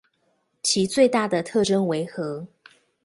[0.63, 2.47] 其最大的特徵為何？